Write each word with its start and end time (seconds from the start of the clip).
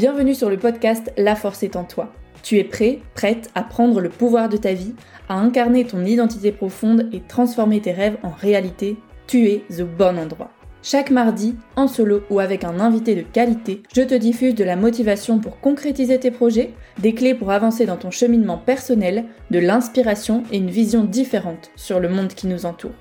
Bienvenue 0.00 0.34
sur 0.34 0.48
le 0.48 0.56
podcast 0.56 1.12
La 1.18 1.36
force 1.36 1.62
est 1.62 1.76
en 1.76 1.84
toi. 1.84 2.10
Tu 2.42 2.56
es 2.56 2.64
prêt, 2.64 3.00
prête 3.14 3.50
à 3.54 3.62
prendre 3.62 4.00
le 4.00 4.08
pouvoir 4.08 4.48
de 4.48 4.56
ta 4.56 4.72
vie, 4.72 4.94
à 5.28 5.34
incarner 5.34 5.84
ton 5.84 6.06
identité 6.06 6.52
profonde 6.52 7.10
et 7.12 7.20
transformer 7.20 7.82
tes 7.82 7.92
rêves 7.92 8.16
en 8.22 8.30
réalité? 8.30 8.96
Tu 9.26 9.48
es 9.48 9.62
au 9.78 9.84
bon 9.84 10.18
endroit. 10.18 10.52
Chaque 10.82 11.10
mardi, 11.10 11.54
en 11.76 11.86
solo 11.86 12.22
ou 12.30 12.40
avec 12.40 12.64
un 12.64 12.80
invité 12.80 13.14
de 13.14 13.20
qualité, 13.20 13.82
je 13.94 14.00
te 14.00 14.14
diffuse 14.14 14.54
de 14.54 14.64
la 14.64 14.76
motivation 14.76 15.38
pour 15.38 15.60
concrétiser 15.60 16.18
tes 16.18 16.30
projets, 16.30 16.72
des 16.98 17.12
clés 17.12 17.34
pour 17.34 17.50
avancer 17.50 17.84
dans 17.84 17.98
ton 17.98 18.10
cheminement 18.10 18.56
personnel, 18.56 19.26
de 19.50 19.58
l'inspiration 19.58 20.44
et 20.50 20.56
une 20.56 20.70
vision 20.70 21.04
différente 21.04 21.70
sur 21.76 22.00
le 22.00 22.08
monde 22.08 22.32
qui 22.32 22.46
nous 22.46 22.64
entoure. 22.64 22.92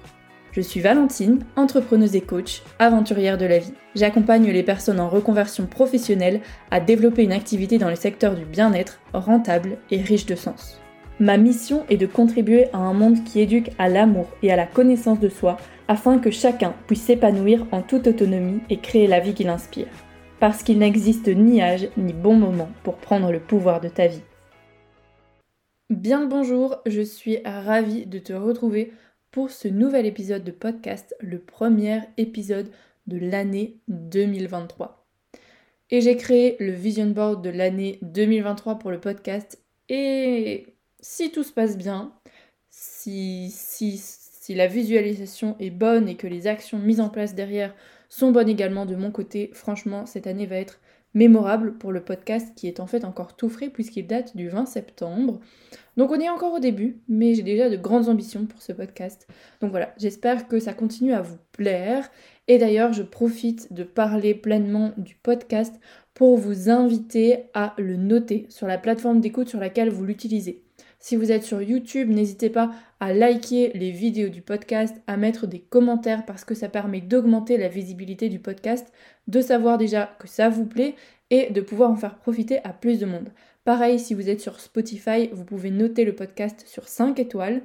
Je 0.52 0.62
suis 0.62 0.80
Valentine, 0.80 1.40
entrepreneuse 1.56 2.16
et 2.16 2.22
coach, 2.22 2.64
aventurière 2.80 3.38
de 3.38 3.46
la 3.46 3.60
vie. 3.60 3.74
J'accompagne 3.94 4.50
les 4.50 4.64
personnes 4.64 5.00
en 5.00 5.08
reconversion 5.08 5.68
professionnelle 5.68 6.42
à 6.72 6.80
développer 6.80 7.24
une 7.24 7.32
activité 7.32 7.78
dans 7.78 7.90
le 7.90 7.96
secteur 7.96 8.36
du 8.36 8.46
bien-être 8.46 9.00
rentable 9.14 9.78
et 9.92 10.02
riche 10.02 10.26
de 10.26 10.36
sens. 10.36 10.80
Ma 11.20 11.38
mission 11.38 11.86
est 11.90 11.98
de 11.98 12.08
contribuer 12.08 12.68
à 12.74 12.78
un 12.78 12.94
monde 12.94 13.24
qui 13.26 13.42
éduque 13.42 13.72
à 13.78 13.90
l'amour 13.90 14.28
et 14.42 14.52
à 14.52 14.56
la 14.56 14.66
connaissance 14.66 15.20
de 15.20 15.30
soi 15.30 15.58
afin 15.88 16.18
que 16.18 16.32
chacun 16.32 16.74
puisse 16.88 17.04
s'épanouir 17.04 17.68
en 17.72 17.82
toute 17.82 18.08
autonomie 18.08 18.62
et 18.70 18.78
créer 18.78 19.06
la 19.06 19.20
vie 19.20 19.34
qui 19.34 19.44
l'inspire. 19.44 19.88
Parce 20.40 20.64
qu'il 20.64 20.80
n'existe 20.80 21.28
ni 21.28 21.62
âge 21.62 21.90
ni 21.98 22.14
bon 22.14 22.36
moment 22.36 22.70
pour 22.84 22.96
prendre 22.96 23.32
le 23.32 23.40
pouvoir 23.40 23.82
de 23.82 23.90
ta 23.90 24.08
vie. 24.08 24.24
Bien 25.90 26.22
le 26.22 26.28
bonjour, 26.28 26.78
je 26.86 27.02
suis 27.02 27.40
ravie 27.44 28.06
de 28.06 28.20
te 28.20 28.32
retrouver 28.32 28.94
pour 29.32 29.52
ce 29.52 29.68
nouvel 29.68 30.06
épisode 30.06 30.44
de 30.44 30.52
podcast, 30.52 31.16
le 31.20 31.40
premier 31.40 32.02
épisode 32.18 32.72
de 33.08 33.18
l'année 33.18 33.78
2023. 33.88 35.06
Et 35.92 36.02
j'ai 36.02 36.18
créé 36.18 36.56
le 36.60 36.72
vision 36.72 37.08
board 37.08 37.44
de 37.44 37.50
l'année 37.50 38.00
2023 38.02 38.80
pour 38.80 38.92
le 38.92 39.00
podcast. 39.00 39.60
Et 39.88 40.68
si 41.00 41.32
tout 41.32 41.44
se 41.44 41.52
passe 41.52 41.78
bien, 41.78 42.14
si, 42.70 43.52
si, 43.52 43.98
si 43.98 44.56
la 44.56 44.68
visualisation 44.68 45.56
est 45.60 45.72
bonne 45.72 46.08
et 46.08 46.16
que 46.16 46.28
les 46.28 46.48
actions 46.48 46.78
mises 46.78 47.02
en 47.02 47.10
place 47.10 47.36
derrière 47.36 47.76
sont 48.08 48.32
bonnes 48.32 48.50
également 48.50 48.86
de 48.86 48.96
mon 48.96 49.12
côté, 49.12 49.52
franchement, 49.54 50.06
cette 50.06 50.28
année 50.28 50.46
va 50.46 50.58
être 50.58 50.80
mémorable 51.14 51.78
pour 51.78 51.92
le 51.92 52.02
podcast 52.02 52.54
qui 52.56 52.68
est 52.68 52.80
en 52.80 52.88
fait 52.88 53.04
encore 53.04 53.36
tout 53.36 53.50
frais 53.50 53.70
puisqu'il 53.70 54.08
date 54.08 54.36
du 54.36 54.50
20 54.50 54.66
septembre. 54.66 55.40
Donc 55.98 56.12
on 56.12 56.20
est 56.20 56.30
encore 56.30 56.54
au 56.54 56.60
début, 56.60 57.02
mais 57.08 57.34
j'ai 57.34 57.44
déjà 57.44 57.70
de 57.70 57.76
grandes 57.76 58.10
ambitions 58.10 58.46
pour 58.46 58.62
ce 58.62 58.72
podcast. 58.72 59.28
Donc 59.62 59.72
voilà, 59.72 59.94
j'espère 59.98 60.48
que 60.48 60.60
ça 60.60 60.74
continue 60.74 61.14
à 61.14 61.22
vous 61.22 61.38
plaire. 61.52 62.10
Et 62.48 62.58
d'ailleurs, 62.58 62.94
je 62.94 63.04
profite 63.04 63.74
de 63.74 63.84
parler 63.84 64.34
pleinement 64.34 64.92
du 64.98 65.16
podcast 65.16 65.76
pour 66.14 66.38
vous 66.38 66.70
inviter 66.70 67.46
à 67.54 67.74
le 67.78 67.96
noter 67.96 68.46
sur 68.50 68.68
la 68.68 68.78
plateforme 68.78 69.20
d'écoute 69.20 69.50
sur 69.50 69.60
laquelle 69.60 69.90
vous 69.90 70.06
l'utilisez. 70.06 70.64
Si 71.02 71.16
vous 71.16 71.32
êtes 71.32 71.44
sur 71.44 71.62
YouTube, 71.62 72.10
n'hésitez 72.10 72.50
pas 72.50 72.72
à 73.00 73.14
liker 73.14 73.72
les 73.74 73.90
vidéos 73.90 74.28
du 74.28 74.42
podcast, 74.42 74.96
à 75.08 75.16
mettre 75.16 75.48
des 75.48 75.60
commentaires 75.60 76.26
parce 76.26 76.44
que 76.44 76.54
ça 76.54 76.68
permet 76.68 77.00
d'augmenter 77.00 77.58
la 77.58 77.70
visibilité 77.70 78.28
du 78.28 78.40
podcast, 78.40 78.92
de 79.28 79.40
savoir 79.40 79.78
déjà 79.78 80.10
que 80.20 80.28
ça 80.28 80.50
vous 80.50 80.66
plaît 80.66 80.96
et 81.30 81.52
de 81.52 81.62
pouvoir 81.62 81.90
en 81.90 81.96
faire 81.96 82.18
profiter 82.18 82.60
à 82.66 82.74
plus 82.74 83.00
de 83.00 83.06
monde. 83.06 83.30
Pareil, 83.64 83.98
si 83.98 84.14
vous 84.14 84.30
êtes 84.30 84.42
sur 84.42 84.60
Spotify, 84.60 85.30
vous 85.32 85.46
pouvez 85.46 85.72
noter 85.72 86.04
le 86.04 86.16
podcast 86.16 86.66
sur 86.68 86.90
5 86.90 87.18
étoiles. 87.20 87.62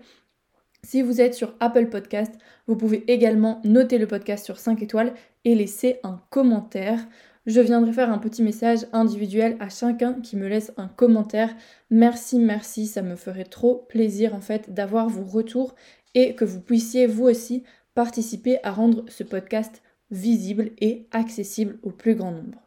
Si 0.85 1.03
vous 1.03 1.21
êtes 1.21 1.35
sur 1.35 1.55
Apple 1.59 1.89
Podcast, 1.89 2.33
vous 2.69 2.77
pouvez 2.77 3.11
également 3.11 3.61
noter 3.65 3.99
le 3.99 4.07
podcast 4.07 4.45
sur 4.45 4.59
5 4.59 4.81
étoiles 4.81 5.13
et 5.45 5.57
laisser 5.57 5.99
un 6.05 6.21
commentaire 6.31 7.01
je 7.47 7.61
viendrai 7.61 7.93
faire 7.93 8.11
un 8.11 8.19
petit 8.19 8.43
message 8.43 8.87
individuel 8.93 9.57
à 9.61 9.69
chacun 9.69 10.15
qui 10.15 10.37
me 10.37 10.49
laisse 10.49 10.73
un 10.77 10.89
commentaire. 10.89 11.55
Merci, 11.91 12.39
merci, 12.39 12.87
ça 12.87 13.03
me 13.03 13.17
ferait 13.17 13.45
trop 13.45 13.87
plaisir 13.89 14.35
en 14.35 14.41
fait 14.41 14.73
d'avoir 14.73 15.09
vos 15.09 15.25
retours 15.25 15.75
et 16.15 16.35
que 16.35 16.45
vous 16.45 16.61
puissiez 16.61 17.07
vous 17.07 17.25
aussi 17.25 17.63
participer 17.95 18.59
à 18.63 18.71
rendre 18.71 19.05
ce 19.09 19.25
podcast 19.25 19.83
visible 20.11 20.71
et 20.81 21.07
accessible 21.13 21.79
au 21.83 21.91
plus 21.91 22.15
grand 22.15 22.33
nombre. 22.33 22.63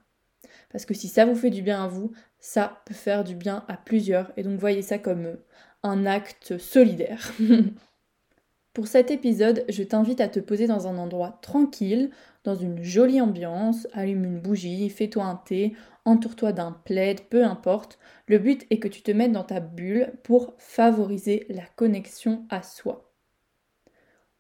Parce 0.72 0.86
que 0.86 0.94
si 0.94 1.08
ça 1.08 1.26
vous 1.26 1.36
fait 1.36 1.50
du 1.50 1.62
bien 1.62 1.84
à 1.84 1.88
vous, 1.88 2.12
ça 2.40 2.82
peut 2.86 2.94
faire 2.94 3.24
du 3.24 3.36
bien 3.36 3.64
à 3.68 3.78
plusieurs 3.78 4.32
et 4.38 4.44
donc 4.44 4.60
voyez 4.60 4.82
ça 4.82 5.00
comme 5.00 5.38
un 5.84 6.06
acte 6.06 6.58
solidaire. 6.58 7.34
Pour 8.74 8.88
cet 8.88 9.10
épisode, 9.10 9.66
je 9.70 9.82
t'invite 9.82 10.22
à 10.22 10.28
te 10.28 10.40
poser 10.40 10.68
dans 10.68 10.86
un 10.86 11.00
endroit 11.00 11.40
tranquille, 11.42 12.12
dans 12.48 12.56
une 12.56 12.82
jolie 12.82 13.20
ambiance, 13.20 13.90
allume 13.92 14.24
une 14.24 14.40
bougie, 14.40 14.90
fais-toi 14.90 15.26
un 15.26 15.36
thé, 15.36 15.76
entoure-toi 16.06 16.54
d'un 16.54 16.72
plaid, 16.72 17.20
peu 17.30 17.44
importe. 17.44 18.00
Le 18.26 18.40
but 18.40 18.66
est 18.70 18.80
que 18.80 18.88
tu 18.88 19.02
te 19.02 19.12
mettes 19.12 19.34
dans 19.34 19.44
ta 19.44 19.60
bulle 19.60 20.14
pour 20.24 20.54
favoriser 20.58 21.46
la 21.50 21.66
connexion 21.76 22.46
à 22.50 22.64
soi. 22.64 23.12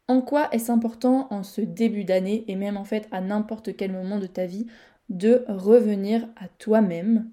En 0.08 0.22
quoi 0.22 0.48
est-ce 0.54 0.72
important 0.72 1.28
en 1.32 1.44
ce 1.44 1.60
début 1.60 2.06
d'année 2.06 2.46
et 2.48 2.56
même 2.56 2.78
en 2.78 2.86
fait 2.86 3.10
à 3.12 3.20
n'importe 3.20 3.76
quel 3.76 3.92
moment 3.92 4.20
de 4.20 4.28
ta 4.28 4.46
vie 4.46 4.68
de 5.10 5.44
revenir 5.50 6.30
à 6.38 6.48
toi-même? 6.48 7.30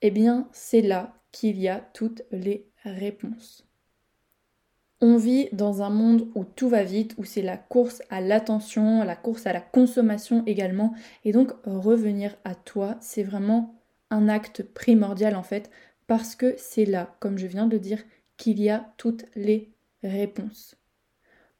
Eh 0.00 0.12
bien, 0.12 0.48
c'est 0.52 0.82
là 0.82 1.12
qu'il 1.32 1.58
y 1.58 1.66
a 1.66 1.80
toutes 1.92 2.22
les 2.30 2.70
réponses. 2.84 3.63
On 5.06 5.18
vit 5.18 5.50
dans 5.52 5.82
un 5.82 5.90
monde 5.90 6.28
où 6.34 6.44
tout 6.44 6.70
va 6.70 6.82
vite, 6.82 7.14
où 7.18 7.24
c'est 7.24 7.42
la 7.42 7.58
course 7.58 8.00
à 8.08 8.22
l'attention, 8.22 9.04
la 9.04 9.16
course 9.16 9.46
à 9.46 9.52
la 9.52 9.60
consommation 9.60 10.42
également. 10.46 10.94
Et 11.26 11.32
donc 11.32 11.52
revenir 11.66 12.34
à 12.44 12.54
toi, 12.54 12.96
c'est 13.00 13.22
vraiment 13.22 13.74
un 14.08 14.30
acte 14.30 14.62
primordial 14.62 15.36
en 15.36 15.42
fait, 15.42 15.70
parce 16.06 16.34
que 16.34 16.54
c'est 16.56 16.86
là, 16.86 17.14
comme 17.20 17.36
je 17.36 17.46
viens 17.46 17.66
de 17.66 17.72
le 17.72 17.80
dire, 17.80 18.02
qu'il 18.38 18.58
y 18.62 18.70
a 18.70 18.94
toutes 18.96 19.26
les 19.36 19.74
réponses. 20.02 20.74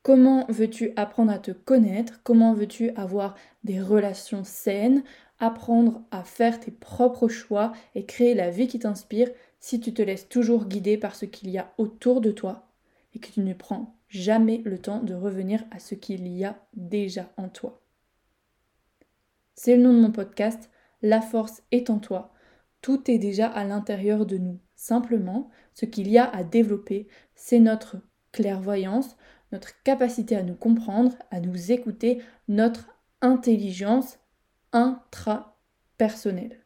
Comment 0.02 0.46
veux-tu 0.48 0.92
apprendre 0.96 1.30
à 1.30 1.38
te 1.38 1.50
connaître? 1.50 2.22
Comment 2.22 2.54
veux-tu 2.54 2.92
avoir 2.92 3.34
des 3.62 3.78
relations 3.78 4.44
saines? 4.44 5.02
Apprendre 5.38 6.00
à 6.10 6.24
faire 6.24 6.60
tes 6.60 6.70
propres 6.70 7.28
choix 7.28 7.72
et 7.94 8.06
créer 8.06 8.32
la 8.32 8.48
vie 8.48 8.68
qui 8.68 8.78
t'inspire 8.78 9.28
si 9.60 9.80
tu 9.80 9.92
te 9.92 10.00
laisses 10.00 10.30
toujours 10.30 10.64
guider 10.64 10.96
par 10.96 11.14
ce 11.14 11.26
qu'il 11.26 11.50
y 11.50 11.58
a 11.58 11.74
autour 11.76 12.22
de 12.22 12.30
toi 12.30 12.70
et 13.14 13.20
que 13.20 13.30
tu 13.30 13.40
ne 13.40 13.54
prends 13.54 13.98
jamais 14.08 14.62
le 14.64 14.78
temps 14.78 15.02
de 15.02 15.14
revenir 15.14 15.64
à 15.70 15.78
ce 15.78 15.94
qu'il 15.94 16.28
y 16.28 16.44
a 16.44 16.66
déjà 16.74 17.32
en 17.36 17.48
toi. 17.48 17.82
C'est 19.54 19.76
le 19.76 19.82
nom 19.82 19.92
de 19.92 20.00
mon 20.00 20.12
podcast, 20.12 20.70
La 21.02 21.20
force 21.20 21.62
est 21.70 21.90
en 21.90 21.98
toi. 21.98 22.32
Tout 22.80 23.10
est 23.10 23.18
déjà 23.18 23.46
à 23.46 23.64
l'intérieur 23.64 24.26
de 24.26 24.36
nous. 24.36 24.58
Simplement, 24.74 25.50
ce 25.74 25.86
qu'il 25.86 26.08
y 26.08 26.18
a 26.18 26.28
à 26.28 26.42
développer, 26.44 27.08
c'est 27.34 27.60
notre 27.60 27.96
clairvoyance, 28.32 29.16
notre 29.52 29.82
capacité 29.82 30.36
à 30.36 30.42
nous 30.42 30.56
comprendre, 30.56 31.16
à 31.30 31.40
nous 31.40 31.70
écouter, 31.70 32.20
notre 32.48 32.88
intelligence 33.20 34.18
intrapersonnelle. 34.72 36.63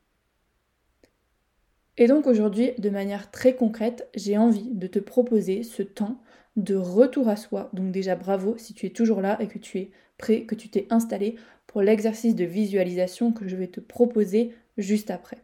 Et 2.01 2.07
donc 2.07 2.29
aujourd'hui, 2.29 2.73
de 2.79 2.91
manière 2.91 3.31
très 3.33 3.57
concrète, 3.57 4.09
j'ai 4.15 4.39
envie 4.39 4.71
de 4.71 4.87
te 4.87 5.01
proposer 5.01 5.65
ce 5.65 5.83
temps 5.83 6.17
de 6.57 6.77
retour 6.77 7.29
à 7.29 7.37
soi. 7.37 7.71
Donc 7.73 7.91
déjà 7.91 8.15
bravo 8.15 8.57
si 8.57 8.73
tu 8.73 8.87
es 8.87 8.91
toujours 8.91 9.21
là 9.21 9.37
et 9.43 9.49
que 9.49 9.59
tu 9.59 9.79
es 9.79 9.91
prêt, 10.17 10.43
que 10.43 10.55
tu 10.55 10.69
t'es 10.69 10.87
installé 10.91 11.35
pour 11.67 11.83
l'exercice 11.83 12.37
de 12.37 12.45
visualisation 12.45 13.33
que 13.33 13.49
je 13.49 13.57
vais 13.57 13.67
te 13.67 13.81
proposer 13.81 14.55
juste 14.79 15.11
après. 15.11 15.39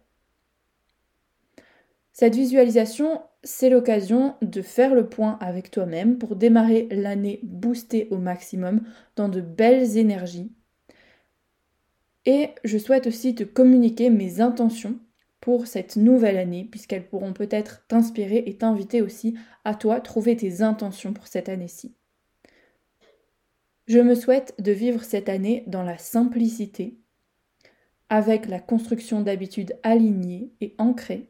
Cette 2.13 2.37
visualisation, 2.37 3.21
c'est 3.43 3.69
l'occasion 3.69 4.37
de 4.41 4.63
faire 4.63 4.95
le 4.95 5.09
point 5.09 5.37
avec 5.41 5.73
toi-même 5.73 6.19
pour 6.19 6.37
démarrer 6.37 6.87
l'année 6.93 7.41
boostée 7.43 8.07
au 8.13 8.19
maximum 8.19 8.83
dans 9.17 9.29
de 9.29 9.41
belles 9.41 9.97
énergies. 9.97 10.53
Et 12.27 12.51
je 12.63 12.79
souhaite 12.79 13.09
aussi 13.09 13.35
te 13.35 13.43
communiquer 13.43 14.11
mes 14.11 14.41
intentions 14.41 15.01
pour 15.45 15.67
cette 15.67 15.97
nouvelle 15.97 16.39
année, 16.39 16.67
puisqu'elles 16.71 17.07
pourront 17.07 17.35
peut-être 17.35 17.87
t'inspirer 17.87 18.45
et 18.47 18.57
t'inviter 18.57 19.03
aussi 19.03 19.37
à 19.65 19.75
toi 19.75 20.01
trouver 20.01 20.35
tes 20.39 20.63
intentions 20.63 21.13
pour 21.13 21.27
cette 21.27 21.51
année-ci. 21.51 21.95
Je 23.87 23.99
me 23.99 24.15
souhaite 24.15 24.55
de 24.59 24.73
vivre 24.73 25.05
cette 25.05 25.29
année 25.29 25.63
dans 25.67 25.83
la 25.83 25.99
simplicité, 25.99 26.97
avec 28.09 28.47
la 28.47 28.59
construction 28.59 29.21
d'habitudes 29.21 29.77
alignées 29.83 30.51
et 30.63 30.75
ancrées, 30.79 31.29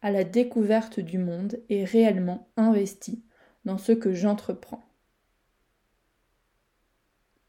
à 0.00 0.10
la 0.10 0.24
découverte 0.24 0.98
du 0.98 1.18
monde 1.18 1.60
et 1.68 1.84
réellement 1.84 2.48
investie 2.56 3.22
dans 3.66 3.76
ce 3.76 3.92
que 3.92 4.14
j'entreprends. 4.14 4.82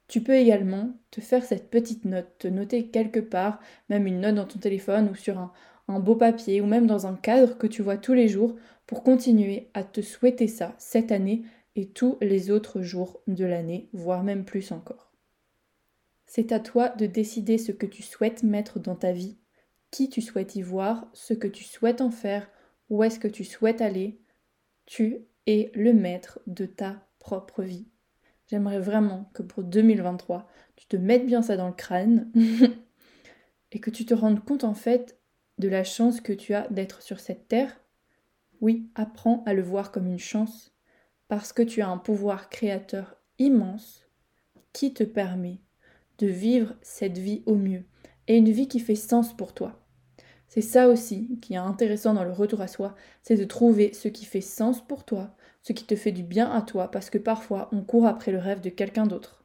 Tu 0.10 0.20
peux 0.20 0.36
également 0.36 0.92
te 1.12 1.22
faire 1.22 1.46
cette 1.46 1.70
petite 1.70 2.04
note, 2.04 2.28
te 2.40 2.50
noter 2.50 2.90
quelque 2.90 3.22
part, 3.22 3.62
même 3.88 4.06
une 4.06 4.20
note 4.20 4.36
dans 4.36 4.46
ton 4.46 4.60
téléphone 4.60 5.08
ou 5.10 5.16
sur 5.16 5.40
un, 5.40 5.54
un 5.88 6.00
beau 6.00 6.16
papier 6.16 6.62
ou 6.62 6.66
même 6.66 6.88
dans 6.88 7.08
un 7.08 7.16
cadre 7.16 7.58
que 7.58 7.68
tu 7.68 7.82
vois 7.82 7.98
tous 7.98 8.14
les 8.14 8.28
jours 8.28 8.56
pour 8.86 9.04
continuer 9.04 9.70
à 9.74 9.84
te 9.84 10.02
souhaiter 10.02 10.48
ça 10.48 10.76
cette 10.78 11.12
année 11.12 11.44
et 11.76 11.88
tous 11.88 12.18
les 12.22 12.52
autres 12.52 12.82
jours 12.82 13.22
de 13.28 13.46
l'année, 13.46 13.90
voire 13.94 14.24
même 14.24 14.46
plus 14.46 14.72
encore. 14.72 15.12
C'est 16.26 16.52
à 16.52 16.60
toi 16.60 16.90
de 16.90 17.06
décider 17.06 17.58
ce 17.58 17.72
que 17.72 17.86
tu 17.86 18.04
souhaites 18.04 18.44
mettre 18.44 18.80
dans 18.80 18.96
ta 18.96 19.12
vie 19.12 19.38
qui 19.94 20.10
tu 20.10 20.24
souhaites 20.24 20.56
y 20.56 20.64
voir, 20.64 21.08
ce 21.14 21.36
que 21.36 21.48
tu 21.48 21.64
souhaites 21.64 22.02
en 22.02 22.10
faire, 22.10 22.50
où 22.90 23.04
est-ce 23.04 23.20
que 23.20 23.28
tu 23.28 23.44
souhaites 23.44 23.80
aller. 23.80 24.20
Tu 24.88 25.20
es 25.46 25.72
le 25.76 25.94
maître 25.94 26.40
de 26.48 26.66
ta 26.66 27.08
propre 27.20 27.62
vie. 27.62 27.86
J'aimerais 28.48 28.80
vraiment 28.80 29.30
que 29.36 29.44
pour 29.44 29.64
2023, 29.64 30.50
tu 30.76 30.88
te 30.88 30.98
mettes 30.98 31.28
bien 31.28 31.44
ça 31.44 31.58
dans 31.58 31.68
le 31.68 31.76
crâne 31.76 32.32
et 33.72 33.80
que 33.80 33.92
tu 33.92 34.04
te 34.04 34.16
rendes 34.16 34.44
compte 34.44 34.64
en 34.64 34.74
fait 34.74 35.20
de 35.58 35.68
la 35.68 35.84
chance 35.84 36.22
que 36.22 36.34
tu 36.34 36.54
as 36.54 36.68
d'être 36.70 37.02
sur 37.02 37.20
cette 37.20 37.48
terre? 37.48 37.80
Oui, 38.62 38.90
apprends 38.96 39.44
à 39.46 39.54
le 39.54 39.62
voir 39.62 39.92
comme 39.92 40.08
une 40.08 40.20
chance 40.20 40.74
parce 41.28 41.54
que 41.54 41.64
tu 41.64 41.82
as 41.82 41.90
un 41.90 41.98
pouvoir 41.98 42.50
créateur 42.50 43.18
immense 43.40 44.08
qui 44.72 44.94
te 44.94 45.04
permet 45.04 45.60
de 46.20 46.28
vivre 46.28 46.76
cette 46.82 47.18
vie 47.18 47.44
au 47.46 47.56
mieux 47.56 47.84
et 48.28 48.38
une 48.38 48.52
vie 48.52 48.68
qui 48.68 48.80
fait 48.80 48.96
sens 48.96 49.36
pour 49.36 49.54
toi. 49.54 49.80
C'est 50.48 50.62
ça 50.62 50.88
aussi 50.88 51.40
qui 51.42 51.54
est 51.54 51.58
intéressant 51.58 52.14
dans 52.14 52.24
le 52.24 52.32
retour 52.32 52.62
à 52.62 52.68
soi, 52.68 52.96
c'est 53.22 53.38
de 53.38 53.44
trouver 53.44 53.94
ce 53.94 54.08
qui 54.08 54.26
fait 54.26 54.42
sens 54.42 54.86
pour 54.86 55.04
toi, 55.04 55.36
ce 55.64 55.74
qui 55.74 55.86
te 55.86 55.96
fait 55.96 56.12
du 56.12 56.24
bien 56.24 56.52
à 56.52 56.62
toi, 56.62 56.92
parce 56.92 57.10
que 57.10 57.18
parfois 57.18 57.70
on 57.72 57.82
court 57.82 58.06
après 58.06 58.32
le 58.32 58.38
rêve 58.38 58.62
de 58.62 58.70
quelqu'un 58.70 59.08
d'autre. 59.08 59.43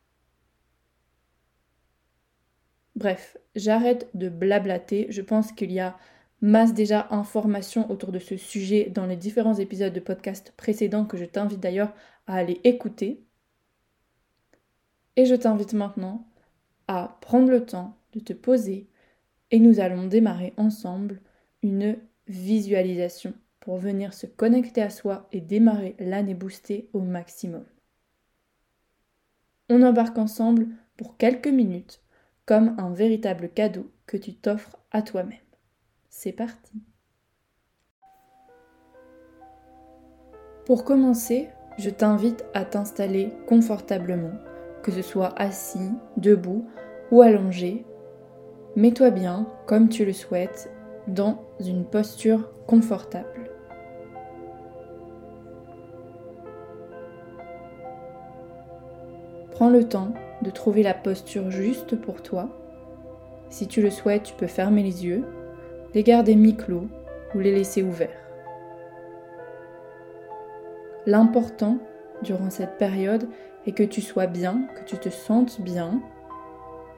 Bref, 2.99 3.37
j'arrête 3.55 4.11
de 4.15 4.29
blablater, 4.29 5.07
je 5.11 5.23
pense 5.23 5.53
qu'il 5.53 5.71
y 5.71 5.79
a 5.79 5.97
masse 6.41 6.75
déjà 6.75 7.07
informations 7.13 7.89
autour 7.93 8.11
de 8.11 8.19
ce 8.19 8.37
sujet 8.37 8.91
dans 8.93 9.07
les 9.07 9.15
différents 9.15 9.55
épisodes 9.55 9.93
de 9.93 10.01
podcast 10.01 10.53
précédents 10.57 11.05
que 11.05 11.17
je 11.17 11.25
t'invite 11.25 11.61
d'ailleurs 11.61 11.95
à 12.27 12.35
aller 12.35 12.61
écouter. 12.65 13.23
Et 15.15 15.27
je 15.27 15.37
t'invite 15.37 15.75
maintenant 15.75 16.27
à 16.89 17.17
prendre 17.21 17.53
le 17.53 17.65
temps 17.65 17.97
de 18.15 18.19
te 18.19 18.33
poser, 18.33 18.89
et 19.53 19.61
nous 19.61 19.79
allons 19.79 20.09
démarrer 20.09 20.53
ensemble 20.57 21.21
une 21.63 21.99
visualisation 22.27 23.33
pour 23.61 23.79
venir 23.79 24.13
se 24.13 24.27
connecter 24.27 24.83
à 24.83 24.91
soi 24.91 25.29
et 25.31 25.41
démarrer 25.41 25.95
l'année 26.01 26.35
boostée 26.35 26.91
au 26.93 27.01
maximum. 27.01 27.65
On 29.69 29.85
embarque 29.85 30.19
ensemble 30.19 30.67
pour 30.97 31.17
quelques 31.17 31.47
minutes 31.47 32.03
comme 32.49 32.75
un 32.79 32.95
véritable 32.95 33.51
cadeau 33.51 33.93
que 34.07 34.17
tu 34.17 34.33
t'offres 34.35 34.79
à 34.91 35.03
toi-même. 35.03 35.37
C'est 36.09 36.33
parti 36.33 36.83
Pour 40.65 40.85
commencer, 40.85 41.51
je 41.77 41.91
t'invite 41.91 42.47
à 42.55 42.65
t'installer 42.65 43.35
confortablement, 43.47 44.33
que 44.83 44.91
ce 44.91 45.03
soit 45.03 45.39
assis, 45.39 45.91
debout 46.17 46.67
ou 47.11 47.21
allongé 47.21 47.85
Mets-toi 48.77 49.11
bien, 49.11 49.47
comme 49.67 49.91
tu 49.91 50.07
le 50.07 50.15
souhaites, 50.15 50.71
dans 51.07 51.45
une 51.61 51.85
posture 51.85 52.51
confortable. 52.67 53.58
Prends 59.59 59.71
le 59.71 59.89
temps 59.89 60.15
de 60.43 60.51
trouver 60.51 60.85
la 60.85 60.95
posture 60.95 61.51
juste 61.51 61.97
pour 62.01 62.23
toi. 62.23 62.49
Si 63.51 63.67
tu 63.67 63.83
le 63.83 63.91
souhaites, 63.91 64.23
tu 64.23 64.35
peux 64.35 64.47
fermer 64.47 64.85
les 64.85 65.05
yeux, 65.05 65.25
les 65.95 66.05
garder 66.05 66.37
mi-clos 66.37 66.87
ou 67.35 67.41
les 67.41 67.51
laisser 67.51 67.83
ouverts. 67.83 68.31
L'important 71.07 71.79
durant 72.23 72.51
cette 72.51 72.79
période 72.79 73.27
est 73.67 73.73
que 73.73 73.83
tu 73.83 74.01
sois 74.01 74.29
bien, 74.29 74.69
que 74.77 74.89
tu 74.89 74.97
te 74.97 75.09
sentes 75.09 75.61
bien 75.61 76.03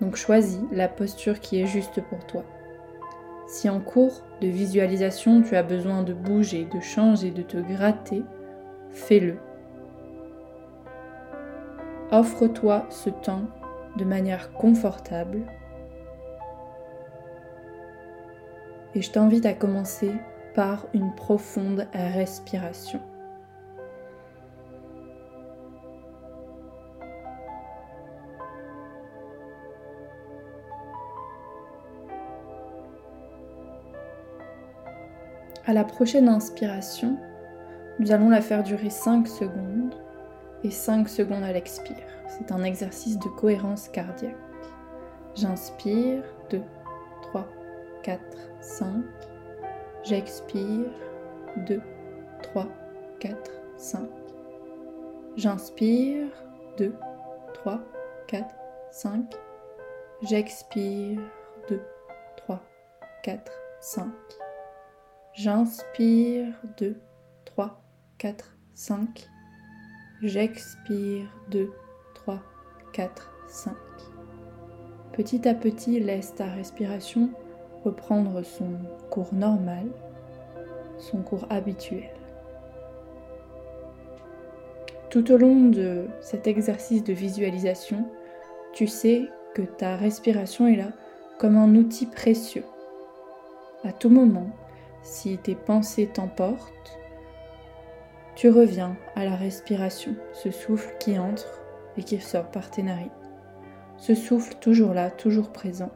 donc 0.02 0.16
choisis 0.16 0.60
la 0.70 0.88
posture 0.88 1.40
qui 1.40 1.62
est 1.62 1.66
juste 1.66 2.02
pour 2.10 2.26
toi. 2.26 2.44
Si 3.48 3.70
en 3.70 3.80
cours 3.80 4.20
de 4.42 4.48
visualisation 4.48 5.40
tu 5.40 5.56
as 5.56 5.62
besoin 5.62 6.02
de 6.02 6.12
bouger, 6.12 6.68
de 6.70 6.80
changer, 6.80 7.30
de 7.30 7.40
te 7.40 7.56
gratter, 7.56 8.22
fais-le. 8.90 9.38
Offre-toi 12.12 12.86
ce 12.90 13.08
temps 13.08 13.44
de 13.96 14.04
manière 14.04 14.52
confortable. 14.52 15.42
Et 18.96 19.02
je 19.02 19.12
t'invite 19.12 19.46
à 19.46 19.52
commencer 19.52 20.12
par 20.54 20.86
une 20.92 21.14
profonde 21.14 21.86
respiration. 21.92 23.00
À 35.64 35.72
la 35.72 35.84
prochaine 35.84 36.28
inspiration, 36.28 37.16
nous 38.00 38.10
allons 38.10 38.30
la 38.30 38.40
faire 38.40 38.64
durer 38.64 38.90
5 38.90 39.28
secondes 39.28 39.94
et 40.64 40.70
5 40.70 41.08
secondes 41.08 41.44
à 41.44 41.52
l'expire. 41.52 41.96
C'est 42.28 42.52
un 42.52 42.62
exercice 42.62 43.18
de 43.18 43.28
cohérence 43.28 43.88
cardiaque. 43.88 44.36
J'inspire 45.34 46.22
2, 46.50 46.62
3, 47.22 47.46
4, 48.02 48.20
5. 48.60 49.04
J'expire 50.02 50.90
2, 51.68 51.80
3, 52.42 52.66
4, 53.20 53.50
5. 53.76 54.08
J'inspire 55.36 56.28
2, 56.78 56.94
3, 57.54 57.80
4, 58.26 58.46
5. 58.90 59.34
J'expire 60.22 61.20
2, 61.68 61.80
3, 62.36 62.62
4, 63.22 63.52
5. 63.80 64.06
J'inspire 65.32 66.54
2, 66.76 67.00
3, 67.44 67.82
4, 68.18 68.56
5. 68.74 69.29
J'expire 70.22 71.25
2, 71.50 71.72
3, 72.12 72.40
4, 72.93 73.32
5. 73.49 73.72
Petit 75.14 75.49
à 75.49 75.55
petit, 75.55 75.99
laisse 75.99 76.34
ta 76.34 76.44
respiration 76.44 77.31
reprendre 77.84 78.44
son 78.44 78.69
cours 79.08 79.32
normal, 79.32 79.87
son 80.99 81.22
cours 81.22 81.46
habituel. 81.49 82.11
Tout 85.08 85.32
au 85.32 85.38
long 85.38 85.70
de 85.70 86.05
cet 86.20 86.46
exercice 86.46 87.02
de 87.02 87.14
visualisation, 87.14 88.05
tu 88.75 88.87
sais 88.88 89.23
que 89.54 89.62
ta 89.62 89.97
respiration 89.97 90.66
est 90.66 90.76
là 90.76 90.92
comme 91.38 91.56
un 91.56 91.75
outil 91.76 92.04
précieux. 92.04 92.64
À 93.85 93.92
tout 93.92 94.11
moment, 94.11 94.50
si 95.02 95.38
tes 95.38 95.54
pensées 95.54 96.09
t'emportent, 96.09 97.00
tu 98.34 98.49
reviens 98.49 98.96
à 99.16 99.25
la 99.25 99.37
respiration, 99.37 100.14
ce 100.32 100.50
souffle 100.50 100.94
qui 100.99 101.18
entre 101.18 101.60
et 101.96 102.02
qui 102.02 102.18
sort 102.20 102.50
par 102.50 102.70
tes 102.70 102.82
narines. 102.82 103.10
Ce 103.96 104.14
souffle 104.14 104.54
toujours 104.60 104.94
là, 104.94 105.10
toujours 105.10 105.50
présent, 105.50 105.90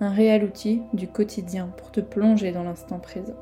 un 0.00 0.10
réel 0.10 0.44
outil 0.44 0.82
du 0.92 1.08
quotidien 1.08 1.68
pour 1.76 1.90
te 1.90 2.00
plonger 2.00 2.52
dans 2.52 2.64
l'instant 2.64 2.98
présent. 2.98 3.34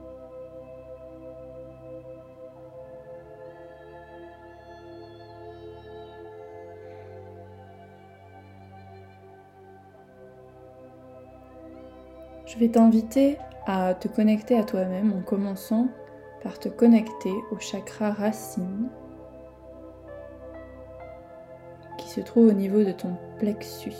Je 12.46 12.60
vais 12.60 12.68
t'inviter 12.68 13.38
à 13.66 13.94
te 13.94 14.06
connecter 14.06 14.56
à 14.56 14.62
toi-même 14.62 15.12
en 15.12 15.22
commençant 15.22 15.88
par 16.44 16.58
te 16.58 16.68
connecter 16.68 17.32
au 17.50 17.58
chakra 17.58 18.12
racine 18.12 18.90
qui 21.96 22.08
se 22.10 22.20
trouve 22.20 22.48
au 22.48 22.52
niveau 22.52 22.84
de 22.84 22.92
ton 22.92 23.16
plexus, 23.38 23.94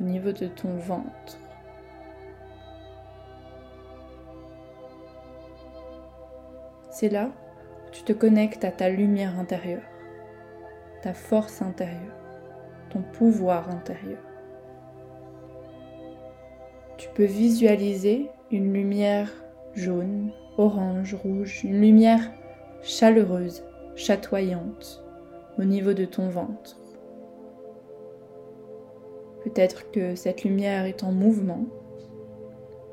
au 0.00 0.04
niveau 0.04 0.32
de 0.32 0.46
ton 0.46 0.74
ventre. 0.78 1.38
C'est 6.90 7.10
là 7.10 7.26
où 7.26 7.90
tu 7.92 8.02
te 8.04 8.12
connectes 8.14 8.64
à 8.64 8.72
ta 8.72 8.88
lumière 8.88 9.38
intérieure, 9.38 9.82
ta 11.02 11.12
force 11.12 11.60
intérieure, 11.60 12.16
ton 12.88 13.02
pouvoir 13.02 13.68
intérieur. 13.68 14.18
Tu 16.96 17.10
peux 17.10 17.26
visualiser 17.26 18.30
une 18.50 18.72
lumière 18.72 19.30
jaune, 19.74 20.32
orange, 20.58 21.14
rouge, 21.14 21.64
une 21.64 21.80
lumière 21.80 22.20
chaleureuse, 22.82 23.64
chatoyante 23.94 25.02
au 25.58 25.64
niveau 25.64 25.94
de 25.94 26.04
ton 26.04 26.28
ventre. 26.28 26.76
Peut-être 29.44 29.90
que 29.92 30.14
cette 30.14 30.44
lumière 30.44 30.84
est 30.84 31.04
en 31.04 31.12
mouvement 31.12 31.64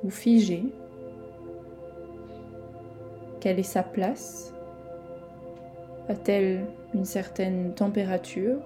ou 0.03 0.09
figée. 0.09 0.63
Quelle 3.39 3.59
est 3.59 3.63
sa 3.63 3.83
place? 3.83 4.53
A-t-elle 6.07 6.65
une 6.93 7.05
certaine 7.05 7.73
température? 7.73 8.57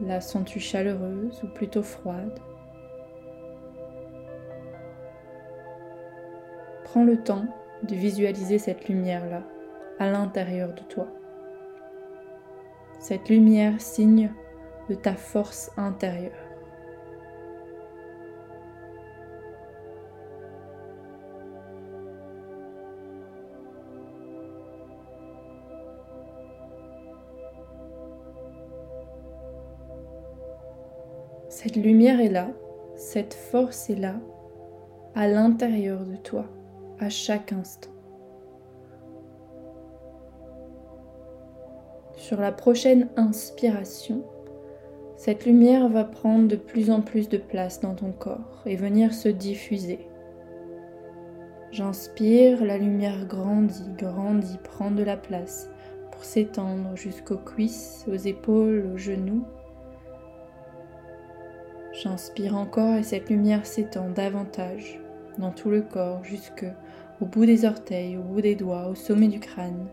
La 0.00 0.20
sens-tu 0.20 0.60
chaleureuse 0.60 1.42
ou 1.42 1.46
plutôt 1.46 1.82
froide? 1.82 2.38
Prends 6.84 7.04
le 7.04 7.22
temps 7.22 7.46
de 7.82 7.94
visualiser 7.94 8.58
cette 8.58 8.88
lumière-là 8.88 9.42
à 9.98 10.10
l'intérieur 10.10 10.74
de 10.74 10.82
toi. 10.82 11.06
Cette 12.98 13.28
lumière 13.28 13.80
signe 13.80 14.30
de 14.88 14.94
ta 14.94 15.14
force 15.14 15.70
intérieure. 15.76 16.32
Cette 31.48 31.76
lumière 31.76 32.20
est 32.20 32.28
là, 32.28 32.48
cette 32.96 33.34
force 33.34 33.90
est 33.90 33.96
là, 33.96 34.14
à 35.14 35.26
l'intérieur 35.26 36.04
de 36.04 36.14
toi, 36.14 36.44
à 37.00 37.08
chaque 37.08 37.52
instant. 37.52 37.90
Sur 42.16 42.40
la 42.40 42.52
prochaine 42.52 43.08
inspiration, 43.16 44.24
cette 45.16 45.46
lumière 45.46 45.88
va 45.88 46.04
prendre 46.04 46.48
de 46.48 46.56
plus 46.56 46.90
en 46.90 47.00
plus 47.00 47.28
de 47.28 47.38
place 47.38 47.80
dans 47.80 47.94
ton 47.94 48.12
corps 48.12 48.62
et 48.66 48.76
venir 48.76 49.14
se 49.14 49.28
diffuser. 49.28 50.00
J'inspire, 51.70 52.64
la 52.64 52.78
lumière 52.78 53.26
grandit, 53.26 53.92
grandit, 53.96 54.58
prend 54.64 54.90
de 54.90 55.02
la 55.02 55.16
place 55.16 55.70
pour 56.10 56.24
s'étendre 56.24 56.96
jusqu'aux 56.96 57.36
cuisses, 57.38 58.04
aux 58.08 58.16
épaules, 58.16 58.90
aux 58.92 58.98
genoux. 58.98 59.44
J'inspire 61.92 62.56
encore 62.56 62.96
et 62.96 63.02
cette 63.02 63.28
lumière 63.28 63.66
s'étend 63.66 64.08
davantage 64.10 65.00
dans 65.38 65.50
tout 65.50 65.70
le 65.70 65.82
corps 65.82 66.24
jusque 66.24 66.66
au 67.20 67.26
bout 67.26 67.46
des 67.46 67.64
orteils, 67.64 68.16
au 68.16 68.22
bout 68.22 68.40
des 68.40 68.54
doigts, 68.54 68.88
au 68.88 68.94
sommet 68.94 69.28
du 69.28 69.40
crâne. 69.40 69.88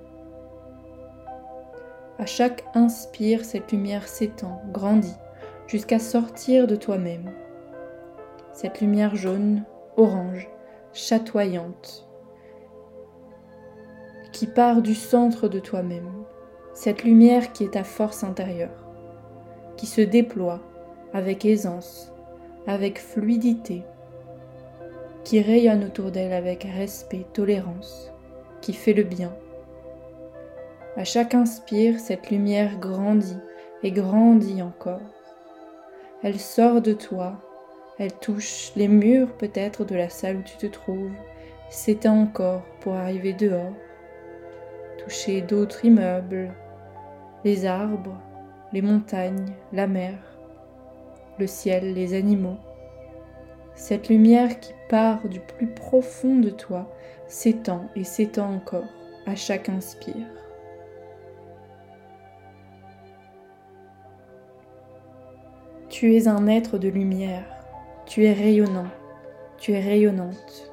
À 2.17 2.25
chaque 2.25 2.63
inspire, 2.73 3.43
cette 3.43 3.71
lumière 3.71 4.07
s'étend, 4.07 4.61
grandit, 4.71 5.17
jusqu'à 5.67 5.99
sortir 5.99 6.67
de 6.67 6.75
toi-même. 6.75 7.31
Cette 8.53 8.79
lumière 8.79 9.15
jaune, 9.15 9.63
orange, 9.97 10.47
chatoyante, 10.93 12.07
qui 14.31 14.47
part 14.47 14.81
du 14.81 14.95
centre 14.95 15.47
de 15.47 15.59
toi-même. 15.59 16.09
Cette 16.73 17.03
lumière 17.03 17.53
qui 17.53 17.63
est 17.63 17.73
ta 17.73 17.83
force 17.83 18.23
intérieure, 18.23 18.85
qui 19.77 19.85
se 19.85 20.01
déploie 20.01 20.59
avec 21.13 21.45
aisance, 21.45 22.13
avec 22.67 22.99
fluidité, 22.99 23.83
qui 25.25 25.41
rayonne 25.41 25.83
autour 25.83 26.11
d'elle 26.11 26.31
avec 26.31 26.63
respect, 26.63 27.25
tolérance, 27.33 28.13
qui 28.61 28.71
fait 28.71 28.93
le 28.93 29.03
bien 29.03 29.33
à 30.97 31.03
chaque 31.03 31.35
inspire, 31.35 31.99
cette 31.99 32.29
lumière 32.31 32.79
grandit 32.79 33.37
et 33.83 33.91
grandit 33.91 34.61
encore. 34.61 35.01
Elle 36.23 36.39
sort 36.39 36.81
de 36.81 36.93
toi, 36.93 37.33
elle 37.99 38.13
touche 38.13 38.71
les 38.75 38.87
murs 38.87 39.33
peut-être 39.33 39.83
de 39.83 39.95
la 39.95 40.09
salle 40.09 40.37
où 40.37 40.41
tu 40.41 40.55
te 40.55 40.67
trouves, 40.67 41.11
s'étend 41.69 42.21
encore 42.21 42.63
pour 42.79 42.93
arriver 42.95 43.33
dehors, 43.33 43.73
toucher 44.97 45.41
d'autres 45.41 45.83
immeubles, 45.83 46.53
les 47.43 47.65
arbres, 47.65 48.17
les 48.71 48.81
montagnes, 48.81 49.53
la 49.73 49.87
mer, 49.87 50.17
le 51.37 51.47
ciel, 51.47 51.93
les 51.93 52.13
animaux. 52.13 52.57
Cette 53.75 54.07
lumière 54.07 54.59
qui 54.61 54.73
part 54.87 55.27
du 55.27 55.41
plus 55.41 55.67
profond 55.67 56.37
de 56.37 56.49
toi 56.49 56.89
s'étend 57.27 57.89
et 57.95 58.05
s'étend 58.05 58.53
encore 58.53 58.87
à 59.25 59.35
chaque 59.35 59.67
inspire. 59.67 60.15
Tu 65.89 66.15
es 66.15 66.27
un 66.27 66.47
être 66.47 66.77
de 66.77 66.87
lumière, 66.87 67.45
tu 68.05 68.23
es 68.25 68.33
rayonnant, 68.33 68.87
tu 69.57 69.73
es 69.73 69.79
rayonnante, 69.79 70.71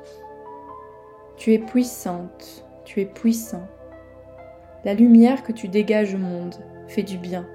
tu 1.36 1.52
es 1.52 1.58
puissante, 1.58 2.64
tu 2.84 3.00
es 3.00 3.06
puissant. 3.06 3.66
La 4.84 4.94
lumière 4.94 5.42
que 5.42 5.52
tu 5.52 5.68
dégages 5.68 6.14
au 6.14 6.18
monde 6.18 6.54
fait 6.86 7.02
du 7.02 7.18
bien. 7.18 7.46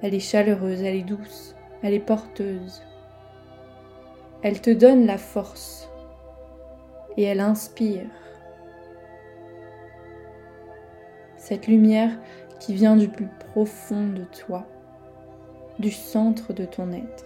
Elle 0.00 0.14
est 0.14 0.20
chaleureuse, 0.20 0.82
elle 0.82 0.96
est 0.96 1.02
douce, 1.02 1.56
elle 1.82 1.94
est 1.94 2.00
porteuse. 2.00 2.82
Elle 4.44 4.60
te 4.60 4.68
donne 4.68 5.06
la 5.06 5.16
force 5.16 5.88
et 7.16 7.22
elle 7.22 7.40
inspire. 7.40 8.04
Cette 11.38 11.66
lumière 11.66 12.10
qui 12.60 12.74
vient 12.74 12.94
du 12.94 13.08
plus 13.08 13.28
profond 13.52 14.06
de 14.06 14.24
toi 14.24 14.66
du 15.78 15.90
centre 15.90 16.52
de 16.52 16.66
ton 16.66 16.92
être. 16.92 17.24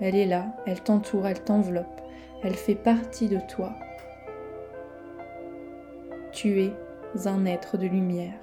Elle 0.00 0.14
est 0.14 0.26
là, 0.26 0.46
elle 0.66 0.80
t'entoure, 0.80 1.26
elle 1.26 1.42
t'enveloppe, 1.42 2.00
elle 2.44 2.54
fait 2.54 2.76
partie 2.76 3.28
de 3.28 3.40
toi. 3.48 3.72
Tu 6.30 6.62
es 6.62 6.72
un 7.26 7.44
être 7.44 7.76
de 7.76 7.86
lumière. 7.86 8.38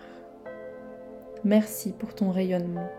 Merci 1.46 1.94
pour 1.94 2.16
ton 2.16 2.32
rayonnement. 2.32 2.90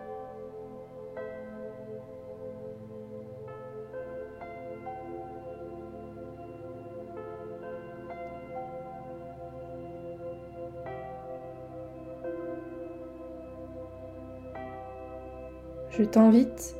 Je 15.97 16.03
t'invite, 16.03 16.75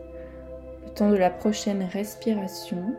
le 0.83 0.89
temps 0.89 1.11
de 1.11 1.15
la 1.15 1.29
prochaine 1.29 1.83
respiration, 1.83 2.95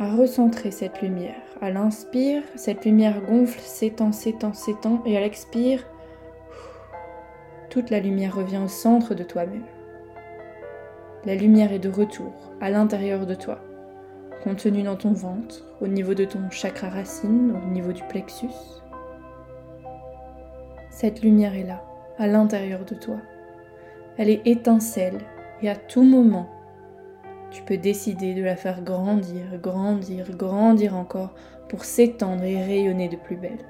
à 0.00 0.12
recentrer 0.16 0.72
cette 0.72 1.00
lumière. 1.02 1.40
À 1.60 1.70
l'inspire, 1.70 2.42
cette 2.56 2.84
lumière 2.84 3.22
gonfle, 3.22 3.60
s'étend, 3.60 4.10
s'étend, 4.10 4.54
s'étend, 4.54 5.02
et 5.06 5.16
à 5.16 5.20
l'expire, 5.20 5.84
toute 7.70 7.90
la 7.90 8.00
lumière 8.00 8.34
revient 8.34 8.58
au 8.58 8.66
centre 8.66 9.14
de 9.14 9.22
toi-même. 9.22 9.66
La 11.24 11.36
lumière 11.36 11.72
est 11.72 11.78
de 11.78 11.88
retour 11.88 12.32
à 12.60 12.70
l'intérieur 12.70 13.24
de 13.24 13.36
toi, 13.36 13.60
contenue 14.42 14.82
dans 14.82 14.96
ton 14.96 15.12
ventre, 15.12 15.64
au 15.80 15.86
niveau 15.86 16.14
de 16.14 16.24
ton 16.24 16.50
chakra 16.50 16.88
racine, 16.88 17.56
au 17.62 17.70
niveau 17.70 17.92
du 17.92 18.02
plexus. 18.08 18.48
Cette 20.90 21.22
lumière 21.22 21.54
est 21.54 21.62
là, 21.62 21.84
à 22.18 22.26
l'intérieur 22.26 22.84
de 22.84 22.96
toi. 22.96 23.16
Elle 24.16 24.30
est 24.30 24.46
étincelle 24.46 25.18
et 25.62 25.68
à 25.68 25.76
tout 25.76 26.02
moment, 26.02 26.48
tu 27.50 27.62
peux 27.62 27.76
décider 27.76 28.34
de 28.34 28.42
la 28.42 28.56
faire 28.56 28.82
grandir, 28.82 29.58
grandir, 29.62 30.36
grandir 30.36 30.96
encore 30.96 31.34
pour 31.68 31.84
s'étendre 31.84 32.44
et 32.44 32.62
rayonner 32.62 33.08
de 33.08 33.16
plus 33.16 33.36
belle. 33.36 33.64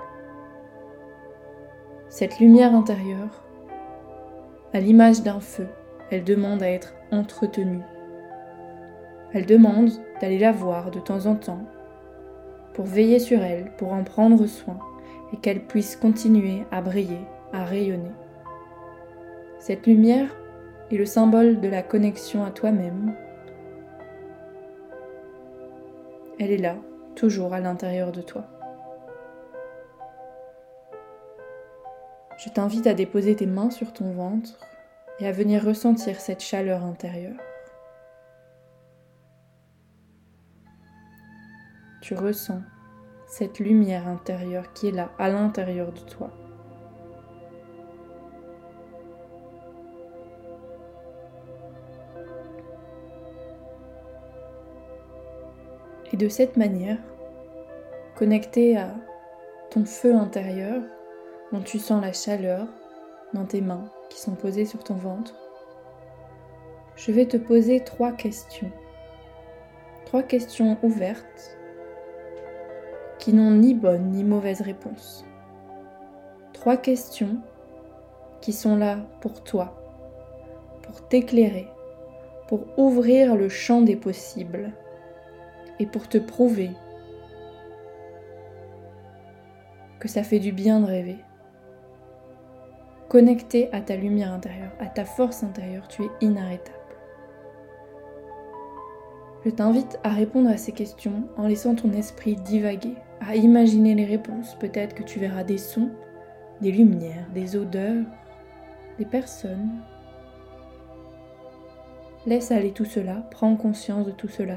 Cette 2.09 2.39
lumière 2.39 2.75
intérieure, 2.75 3.45
à 4.73 4.81
l'image 4.81 5.23
d'un 5.23 5.41
feu, 5.41 5.69
elle 6.11 6.25
demande 6.25 6.63
à 6.63 6.71
être 6.71 6.95
entretenue. 7.11 7.83
Elle 9.33 9.47
demande 9.47 9.91
d'aller 10.21 10.39
la 10.39 10.53
voir 10.53 10.91
de 10.91 11.01
temps 11.01 11.27
en 11.27 11.35
temps 11.35 11.65
pour 12.73 12.85
veiller 12.85 13.19
sur 13.19 13.43
elle, 13.43 13.73
pour 13.79 13.93
en 13.93 14.05
prendre 14.05 14.47
soin 14.47 14.79
et 15.33 15.37
qu'elle 15.37 15.65
puisse 15.65 15.97
continuer 15.97 16.65
à 16.71 16.81
briller, 16.81 17.21
à 17.53 17.65
rayonner. 17.65 18.13
Cette 19.67 19.87
lumière 19.87 20.29
est 20.91 20.97
le 20.97 21.07
symbole 21.07 21.59
de 21.59 21.69
la 21.69 21.83
connexion 21.83 22.45
à 22.45 22.51
toi-même. 22.51 23.15
Elle 26.39 26.51
est 26.51 26.59
là, 26.59 26.77
toujours 27.17 27.55
à 27.55 27.61
l'intérieur 27.61 28.13
de 28.13 28.21
toi. 28.21 28.45
Je 32.37 32.51
t'invite 32.51 32.87
à 32.87 32.93
déposer 32.93 33.37
tes 33.37 33.47
mains 33.47 33.71
sur 33.71 33.95
ton 33.95 34.11
ventre 34.13 34.61
et 35.19 35.27
à 35.27 35.33
venir 35.33 35.65
ressentir 35.65 36.21
cette 36.21 36.43
chaleur 36.43 36.85
intérieure. 36.85 37.41
Tu 42.03 42.15
ressens 42.15 42.61
cette 43.27 43.61
lumière 43.61 44.09
intérieure 44.09 44.75
qui 44.75 44.89
est 44.89 44.93
là, 44.93 45.11
à 45.19 45.31
l'intérieur 45.31 45.91
de 45.91 46.01
toi. 46.01 46.31
Et 56.15 56.17
de 56.17 56.29
cette 56.29 56.57
manière, 56.57 56.99
connecté 58.15 58.77
à 58.77 58.95
ton 59.73 59.85
feu 59.85 60.15
intérieur, 60.15 60.81
dont 61.51 61.61
tu 61.61 61.81
sens 61.81 62.01
la 62.01 62.13
chaleur 62.13 62.69
dans 63.33 63.45
tes 63.45 63.61
mains 63.61 63.91
qui 64.11 64.21
sont 64.21 64.37
posées 64.37 64.65
sur 64.65 64.85
ton 64.85 64.95
ventre, 64.95 65.35
je 66.95 67.11
vais 67.11 67.27
te 67.27 67.37
poser 67.37 67.81
trois 67.81 68.13
questions. 68.13 68.71
Trois 70.07 70.23
questions 70.23 70.79
ouvertes 70.85 71.59
qui 73.19 73.33
n'ont 73.33 73.51
ni 73.51 73.75
bonne 73.75 74.13
ni 74.13 74.23
mauvaise 74.23 74.61
réponse. 74.61 75.27
Trois 76.53 76.77
questions 76.77 77.39
qui 78.41 78.53
sont 78.53 78.77
là 78.77 78.99
pour 79.21 79.43
toi, 79.43 79.75
pour 80.81 81.09
t'éclairer, 81.09 81.67
pour 82.47 82.67
ouvrir 82.79 83.35
le 83.35 83.49
champ 83.49 83.81
des 83.81 83.97
possibles 83.97 84.73
et 85.79 85.87
pour 85.87 86.09
te 86.09 86.19
prouver 86.19 86.71
que 89.99 90.09
ça 90.09 90.23
fait 90.23 90.39
du 90.39 90.53
bien 90.53 90.81
de 90.81 90.87
rêver. 90.87 91.17
Connecté 93.09 93.73
à 93.73 93.81
ta 93.81 93.97
lumière 93.97 94.33
intérieure, 94.33 94.73
à 94.79 94.87
ta 94.87 95.05
force 95.05 95.43
intérieure, 95.43 95.89
tu 95.89 96.03
es 96.03 96.11
inarrêtable. 96.21 96.79
Je 99.45 99.51
t'invite 99.51 99.99
à 100.03 100.11
répondre 100.11 100.49
à 100.49 100.57
ces 100.57 100.73
questions 100.73 101.29
en 101.37 101.47
laissant 101.47 101.75
ton 101.75 101.93
esprit 101.93 102.37
divaguer, 102.37 102.95
à 103.21 103.37
imaginer 103.37 103.95
les 103.95 104.05
réponses. 104.05 104.55
Peut-être 104.57 104.95
que 104.95 105.03
tu 105.03 105.19
verras 105.19 105.45
des 105.45 105.59
sons, 105.59 105.91
des 106.61 106.73
lumières, 106.73 107.27
des 107.35 107.57
odeurs, 107.57 108.05
des 108.99 109.05
personnes. 109.05 109.71
Laisse 112.27 112.51
aller 112.51 112.73
tout 112.73 112.87
cela, 112.87 113.27
prends 113.31 113.55
conscience 113.57 114.07
de 114.07 114.13
tout 114.13 114.29
cela. 114.29 114.57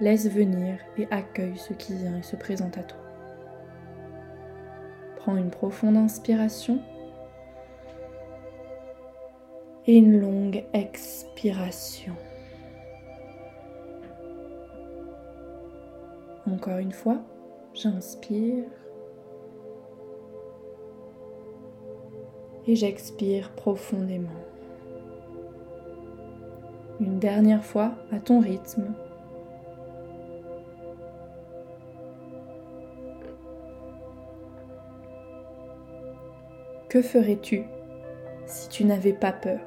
Laisse 0.00 0.28
venir 0.28 0.78
et 0.96 1.08
accueille 1.10 1.58
ce 1.58 1.72
qui 1.72 1.94
vient 1.94 2.16
et 2.16 2.22
se 2.22 2.36
présente 2.36 2.78
à 2.78 2.82
toi. 2.82 3.00
Prends 5.16 5.36
une 5.36 5.50
profonde 5.50 5.96
inspiration 5.96 6.78
et 9.86 9.96
une 9.96 10.20
longue 10.20 10.64
expiration. 10.72 12.14
Encore 16.46 16.78
une 16.78 16.92
fois, 16.92 17.18
j'inspire 17.74 18.64
et 22.66 22.76
j'expire 22.76 23.50
profondément. 23.52 24.28
Une 27.00 27.18
dernière 27.18 27.64
fois 27.64 27.92
à 28.12 28.20
ton 28.20 28.40
rythme. 28.40 28.94
Que 36.98 37.02
ferais-tu 37.02 37.62
si 38.46 38.68
tu 38.70 38.84
n'avais 38.84 39.12
pas 39.12 39.30
peur? 39.30 39.60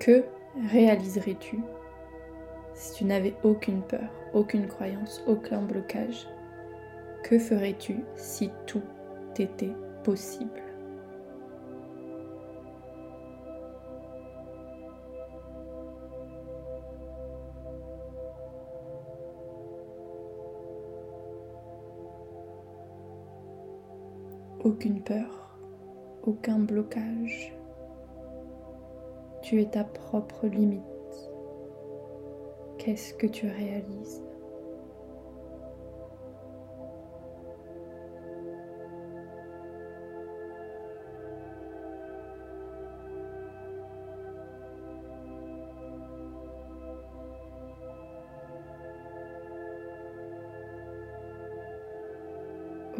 Que 0.00 0.24
réaliserais-tu 0.72 1.60
si 2.74 2.94
tu 2.94 3.04
n'avais 3.04 3.36
aucune 3.44 3.82
peur, 3.82 4.10
aucune 4.34 4.66
croyance, 4.66 5.22
aucun 5.28 5.62
blocage? 5.62 6.26
Que 7.22 7.38
ferais-tu 7.38 8.00
si 8.16 8.50
tout 8.66 8.82
était 9.38 9.76
possible? 10.02 10.67
Aucune 24.68 25.00
peur, 25.00 25.56
aucun 26.24 26.58
blocage. 26.58 27.56
Tu 29.40 29.62
es 29.62 29.70
ta 29.70 29.82
propre 29.82 30.46
limite. 30.46 30.82
Qu'est-ce 32.76 33.14
que 33.14 33.26
tu 33.26 33.46
réalises? 33.46 34.22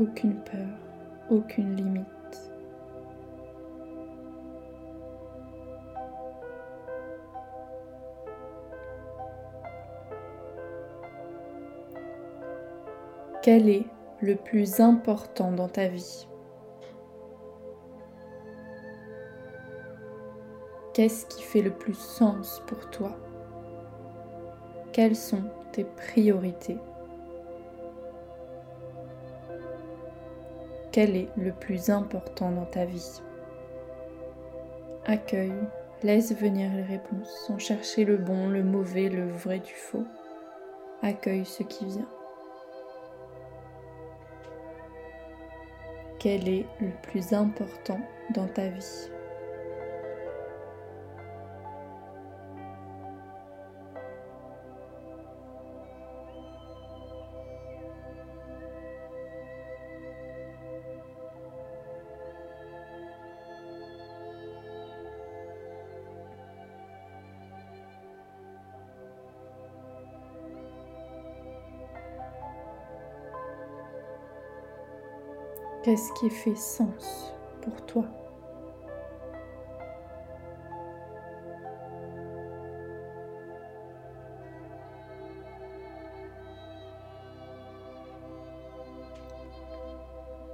Aucune 0.00 0.36
peur, 0.44 0.87
aucune 1.30 1.76
limite. 1.76 2.06
Quel 13.42 13.68
est 13.68 13.86
le 14.20 14.34
plus 14.36 14.80
important 14.80 15.52
dans 15.52 15.68
ta 15.68 15.88
vie? 15.88 16.28
Qu'est-ce 20.92 21.26
qui 21.26 21.42
fait 21.42 21.62
le 21.62 21.70
plus 21.70 21.96
sens 21.96 22.60
pour 22.66 22.90
toi? 22.90 23.16
Quelles 24.92 25.16
sont 25.16 25.44
tes 25.72 25.84
priorités? 25.84 26.78
Quel 30.90 31.16
est 31.16 31.28
le 31.36 31.52
plus 31.52 31.90
important 31.90 32.50
dans 32.50 32.64
ta 32.64 32.84
vie? 32.84 33.20
Accueille, 35.04 35.52
laisse 36.02 36.32
venir 36.34 36.72
les 36.74 36.82
réponses 36.82 37.30
sans 37.46 37.58
chercher 37.58 38.04
le 38.04 38.16
bon, 38.16 38.48
le 38.48 38.62
mauvais, 38.62 39.08
le 39.08 39.28
vrai 39.28 39.58
du 39.58 39.74
faux. 39.74 40.06
Accueille 41.02 41.44
ce 41.44 41.62
qui 41.62 41.84
vient. 41.86 42.08
Quel 46.18 46.48
est 46.48 46.66
le 46.80 46.90
plus 47.02 47.32
important 47.32 48.00
dans 48.34 48.48
ta 48.48 48.68
vie? 48.68 49.10
Qu'est-ce 75.88 76.12
qui 76.12 76.28
fait 76.28 76.54
sens 76.54 77.34
pour 77.62 77.86
toi. 77.86 78.04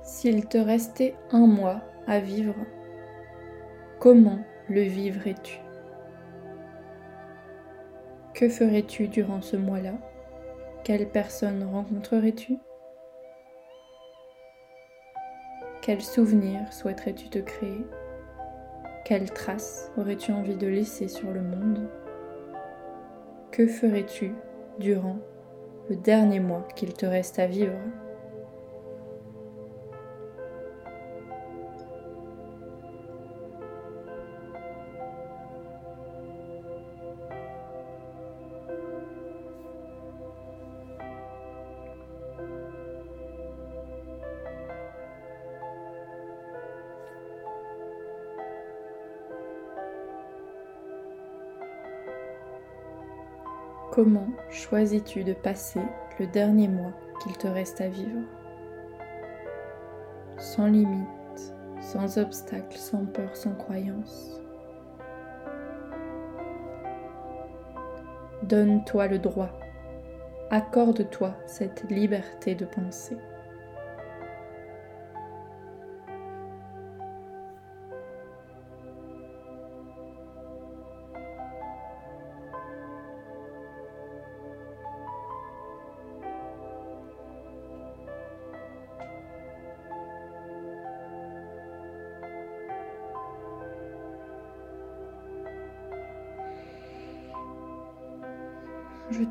S'il 0.04 0.46
te 0.46 0.56
restait 0.56 1.16
un 1.32 1.48
mois 1.48 1.80
à 2.06 2.20
vivre, 2.20 2.54
comment 3.98 4.38
le 4.68 4.82
vivrais-tu? 4.82 5.58
Que 8.34 8.48
ferais-tu 8.48 9.08
durant 9.08 9.42
ce 9.42 9.56
mois-là? 9.56 9.94
Quelle 10.84 11.08
personne 11.08 11.64
rencontrerais-tu? 11.64 12.56
Quel 15.84 16.00
souvenir 16.00 16.72
souhaiterais-tu 16.72 17.28
te 17.28 17.40
créer? 17.40 17.84
Quelles 19.04 19.30
traces 19.30 19.92
aurais-tu 19.98 20.32
envie 20.32 20.56
de 20.56 20.66
laisser 20.66 21.08
sur 21.08 21.30
le 21.30 21.42
monde? 21.42 21.90
Que 23.50 23.66
ferais-tu 23.66 24.32
durant 24.78 25.18
le 25.90 25.96
dernier 25.96 26.40
mois 26.40 26.66
qu'il 26.74 26.94
te 26.94 27.04
reste 27.04 27.38
à 27.38 27.46
vivre? 27.46 27.76
Comment 53.94 54.26
choisis-tu 54.50 55.22
de 55.22 55.34
passer 55.34 55.80
le 56.18 56.26
dernier 56.26 56.66
mois 56.66 56.90
qu'il 57.22 57.38
te 57.38 57.46
reste 57.46 57.80
à 57.80 57.86
vivre? 57.86 58.22
Sans 60.36 60.66
limite, 60.66 61.54
sans 61.80 62.18
obstacle, 62.18 62.76
sans 62.76 63.06
peur, 63.06 63.36
sans 63.36 63.54
croyance. 63.54 64.40
Donne-toi 68.42 69.06
le 69.06 69.20
droit. 69.20 69.50
Accorde-toi 70.50 71.36
cette 71.46 71.88
liberté 71.88 72.56
de 72.56 72.64
penser. 72.64 73.16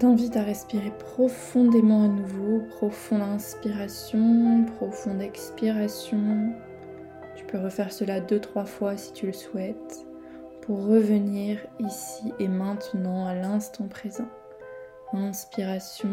T'invite 0.04 0.36
à 0.36 0.44
respirer 0.44 0.92
profondément 1.00 2.04
à 2.04 2.08
nouveau, 2.10 2.60
profonde 2.76 3.22
inspiration, 3.22 4.66
profonde 4.76 5.22
expiration. 5.22 6.54
Tu 7.38 7.46
peux 7.46 7.58
refaire 7.58 7.90
cela 7.90 8.20
deux, 8.20 8.42
trois 8.42 8.66
fois 8.66 8.98
si 8.98 9.14
tu 9.14 9.28
le 9.28 9.32
souhaites 9.32 10.06
pour 10.62 10.86
revenir 10.88 11.58
ici 11.80 12.34
et 12.38 12.50
maintenant 12.50 13.26
à 13.26 13.34
l'instant 13.34 13.88
présent. 13.88 14.28
Inspiration, 15.14 16.10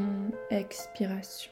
expiration. 0.50 1.50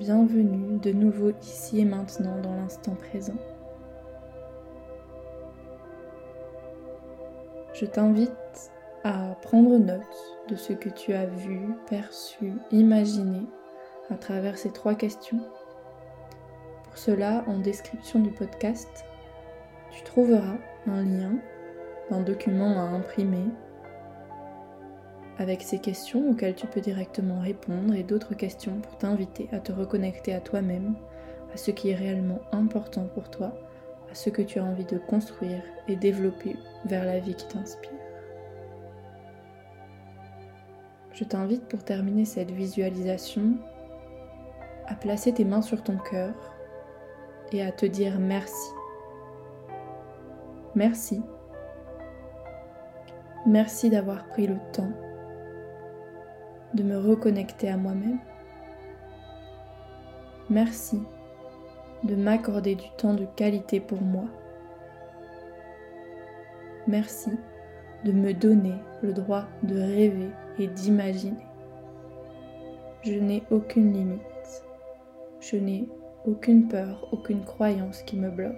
Bienvenue 0.00 0.78
de 0.78 0.92
nouveau 0.92 1.30
ici 1.42 1.80
et 1.80 1.84
maintenant 1.84 2.40
dans 2.40 2.54
l'instant 2.54 2.94
présent. 2.94 3.36
Je 7.74 7.84
t'invite 7.84 8.72
à 9.04 9.36
prendre 9.42 9.76
note 9.76 10.38
de 10.48 10.56
ce 10.56 10.72
que 10.72 10.88
tu 10.88 11.12
as 11.12 11.26
vu, 11.26 11.74
perçu, 11.90 12.54
imaginé 12.72 13.42
à 14.08 14.14
travers 14.14 14.56
ces 14.56 14.70
trois 14.72 14.94
questions. 14.94 15.40
Pour 16.84 16.96
cela, 16.96 17.44
en 17.46 17.58
description 17.58 18.20
du 18.20 18.30
podcast, 18.30 19.04
tu 19.90 20.02
trouveras 20.04 20.56
un 20.86 21.02
lien 21.02 21.34
d'un 22.08 22.22
document 22.22 22.80
à 22.80 22.84
imprimer 22.84 23.44
avec 25.40 25.62
ces 25.62 25.78
questions 25.78 26.30
auxquelles 26.30 26.54
tu 26.54 26.66
peux 26.66 26.82
directement 26.82 27.40
répondre 27.40 27.94
et 27.94 28.02
d'autres 28.02 28.34
questions 28.34 28.78
pour 28.82 28.98
t'inviter 28.98 29.48
à 29.52 29.58
te 29.58 29.72
reconnecter 29.72 30.34
à 30.34 30.40
toi-même, 30.40 30.94
à 31.54 31.56
ce 31.56 31.70
qui 31.70 31.88
est 31.88 31.94
réellement 31.94 32.40
important 32.52 33.06
pour 33.14 33.30
toi, 33.30 33.54
à 34.12 34.14
ce 34.14 34.28
que 34.28 34.42
tu 34.42 34.58
as 34.58 34.64
envie 34.64 34.84
de 34.84 34.98
construire 34.98 35.62
et 35.88 35.96
développer 35.96 36.56
vers 36.84 37.06
la 37.06 37.20
vie 37.20 37.34
qui 37.34 37.48
t'inspire. 37.48 37.90
Je 41.14 41.24
t'invite 41.24 41.66
pour 41.68 41.82
terminer 41.84 42.26
cette 42.26 42.50
visualisation 42.50 43.54
à 44.88 44.94
placer 44.94 45.32
tes 45.32 45.46
mains 45.46 45.62
sur 45.62 45.82
ton 45.82 45.96
cœur 45.96 46.34
et 47.50 47.62
à 47.62 47.72
te 47.72 47.86
dire 47.86 48.18
merci. 48.18 48.70
Merci. 50.74 51.22
Merci 53.46 53.88
d'avoir 53.88 54.26
pris 54.28 54.46
le 54.46 54.58
temps 54.74 54.92
de 56.74 56.82
me 56.82 56.98
reconnecter 56.98 57.68
à 57.68 57.76
moi-même. 57.76 58.18
Merci 60.48 61.00
de 62.04 62.16
m'accorder 62.16 62.74
du 62.74 62.88
temps 62.96 63.14
de 63.14 63.26
qualité 63.36 63.80
pour 63.80 64.00
moi. 64.00 64.24
Merci 66.86 67.30
de 68.04 68.12
me 68.12 68.32
donner 68.32 68.74
le 69.02 69.12
droit 69.12 69.44
de 69.62 69.76
rêver 69.76 70.30
et 70.58 70.66
d'imaginer. 70.66 71.46
Je 73.02 73.14
n'ai 73.14 73.42
aucune 73.50 73.92
limite. 73.92 74.64
Je 75.40 75.56
n'ai 75.56 75.88
aucune 76.26 76.68
peur, 76.68 77.08
aucune 77.12 77.44
croyance 77.44 78.02
qui 78.02 78.16
me 78.16 78.30
bloque. 78.30 78.54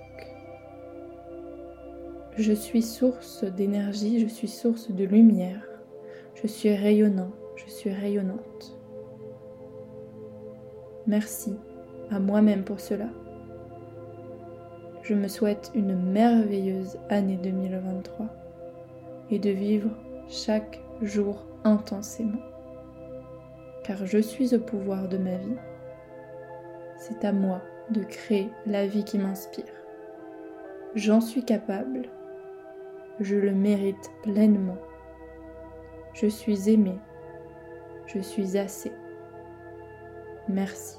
Je 2.37 2.53
suis 2.53 2.83
source 2.83 3.44
d'énergie, 3.44 4.20
je 4.20 4.27
suis 4.27 4.48
source 4.48 4.90
de 4.90 5.05
lumière. 5.05 5.68
Je 6.35 6.46
suis 6.46 6.75
rayonnant, 6.75 7.31
je 7.57 7.71
suis 7.71 7.91
rayonnante. 7.91 8.79
Merci 11.07 11.57
à 12.11 12.21
moi-même 12.21 12.65
pour 12.65 12.81
cela. 12.81 13.09
Je 15.03 15.15
me 15.15 15.27
souhaite 15.27 15.71
une 15.75 15.97
merveilleuse 15.97 16.97
année 17.09 17.38
2023 17.43 18.27
et 19.31 19.38
de 19.38 19.51
vivre 19.51 19.91
chaque 20.29 20.81
jour 21.01 21.45
intensément. 21.65 22.41
Car 23.85 24.07
je 24.07 24.19
suis 24.19 24.55
au 24.55 24.61
pouvoir 24.61 25.09
de 25.09 25.19
ma 25.19 25.35
vie. 25.35 25.57
C'est 26.99 27.25
à 27.25 27.33
moi 27.33 27.61
de 27.91 28.05
créer 28.05 28.49
la 28.65 28.87
vie 28.87 29.05
qui 29.05 29.19
m'inspire. 29.19 29.65
J'en 30.95 31.21
suis 31.21 31.45
capable. 31.45 32.03
Je 33.19 33.37
le 33.37 33.51
mérite 33.51 34.11
pleinement. 34.23 34.79
Je 36.15 36.27
suis 36.27 36.71
aimée 36.71 36.99
je 38.14 38.20
suis 38.20 38.59
assez. 38.59 38.92
Merci. 40.48 40.98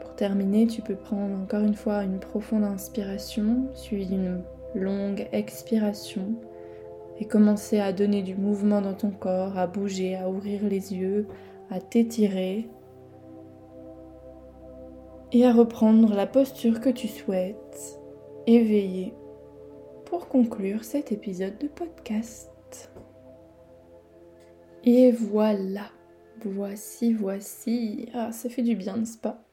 Pour 0.00 0.14
terminer, 0.14 0.66
tu 0.66 0.82
peux 0.82 0.96
prendre 0.96 1.38
encore 1.40 1.62
une 1.62 1.74
fois 1.74 2.04
une 2.04 2.18
profonde 2.18 2.64
inspiration 2.64 3.68
suivie 3.74 4.06
d'une 4.06 4.42
longue 4.74 5.26
expiration 5.32 6.34
et 7.18 7.26
commencer 7.26 7.80
à 7.80 7.92
donner 7.92 8.22
du 8.22 8.34
mouvement 8.34 8.80
dans 8.80 8.94
ton 8.94 9.10
corps, 9.10 9.58
à 9.58 9.66
bouger, 9.66 10.16
à 10.16 10.28
ouvrir 10.28 10.62
les 10.64 10.94
yeux, 10.94 11.26
à 11.70 11.80
t'étirer 11.80 12.68
et 15.32 15.44
à 15.44 15.52
reprendre 15.52 16.14
la 16.14 16.26
posture 16.26 16.80
que 16.80 16.90
tu 16.90 17.08
souhaites, 17.08 18.00
éveillée 18.46 19.14
pour 20.10 20.26
conclure 20.26 20.82
cet 20.82 21.12
épisode 21.12 21.56
de 21.58 21.68
podcast. 21.68 22.90
Et 24.82 25.12
voilà, 25.12 25.88
voici, 26.44 27.12
voici. 27.12 28.08
Ah, 28.12 28.32
ça 28.32 28.48
fait 28.48 28.62
du 28.62 28.74
bien, 28.74 28.96
n'est-ce 28.96 29.18
pas? 29.18 29.44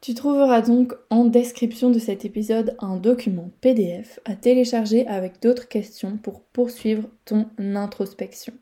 Tu 0.00 0.14
trouveras 0.14 0.62
donc 0.62 0.94
en 1.10 1.26
description 1.26 1.90
de 1.90 1.98
cet 1.98 2.24
épisode 2.24 2.76
un 2.78 2.96
document 2.96 3.50
PDF 3.60 4.20
à 4.24 4.36
télécharger 4.36 5.06
avec 5.06 5.42
d'autres 5.42 5.68
questions 5.68 6.16
pour 6.16 6.40
poursuivre 6.40 7.06
ton 7.26 7.50
introspection. 7.58 8.54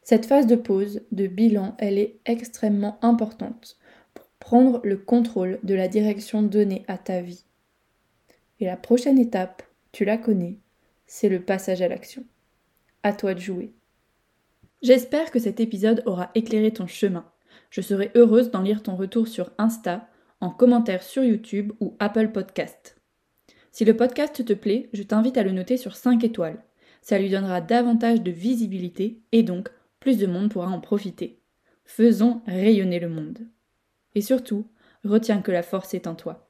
Cette 0.00 0.24
phase 0.24 0.46
de 0.46 0.56
pause, 0.56 1.02
de 1.12 1.26
bilan, 1.26 1.74
elle 1.76 1.98
est 1.98 2.20
extrêmement 2.24 2.98
importante 3.02 3.76
pour 4.14 4.24
prendre 4.38 4.80
le 4.82 4.96
contrôle 4.96 5.58
de 5.62 5.74
la 5.74 5.88
direction 5.88 6.42
donnée 6.42 6.86
à 6.88 6.96
ta 6.96 7.20
vie. 7.20 7.44
Et 8.60 8.64
la 8.64 8.78
prochaine 8.78 9.18
étape, 9.18 9.62
la 10.04 10.18
connais, 10.18 10.58
c'est 11.06 11.28
le 11.28 11.40
passage 11.40 11.82
à 11.82 11.88
l'action. 11.88 12.24
À 13.02 13.12
toi 13.12 13.34
de 13.34 13.40
jouer. 13.40 13.72
J'espère 14.82 15.30
que 15.30 15.38
cet 15.38 15.60
épisode 15.60 16.02
aura 16.06 16.30
éclairé 16.34 16.72
ton 16.72 16.86
chemin. 16.86 17.30
Je 17.70 17.80
serai 17.80 18.10
heureuse 18.14 18.50
d'en 18.50 18.62
lire 18.62 18.82
ton 18.82 18.96
retour 18.96 19.26
sur 19.26 19.50
Insta, 19.58 20.08
en 20.40 20.50
commentaire 20.50 21.02
sur 21.02 21.24
YouTube 21.24 21.72
ou 21.80 21.96
Apple 21.98 22.28
Podcast. 22.28 22.96
Si 23.72 23.84
le 23.84 23.96
podcast 23.96 24.44
te 24.44 24.52
plaît, 24.52 24.88
je 24.92 25.02
t'invite 25.02 25.36
à 25.36 25.42
le 25.42 25.52
noter 25.52 25.76
sur 25.76 25.96
5 25.96 26.22
étoiles. 26.24 26.62
Ça 27.02 27.18
lui 27.18 27.30
donnera 27.30 27.60
davantage 27.60 28.22
de 28.22 28.30
visibilité 28.30 29.20
et 29.32 29.42
donc 29.42 29.70
plus 30.00 30.18
de 30.18 30.26
monde 30.26 30.50
pourra 30.50 30.68
en 30.68 30.80
profiter. 30.80 31.40
Faisons 31.84 32.42
rayonner 32.46 33.00
le 33.00 33.08
monde. 33.08 33.48
Et 34.14 34.20
surtout, 34.20 34.66
retiens 35.04 35.42
que 35.42 35.52
la 35.52 35.62
force 35.62 35.94
est 35.94 36.06
en 36.06 36.14
toi. 36.14 36.47